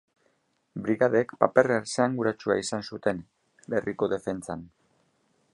Brigadek 0.87 1.35
paper 1.43 1.67
esanguratsua 1.75 2.57
izan 2.65 2.89
zuten 2.93 3.23
herriko 3.79 4.11
defentsan. 4.15 4.69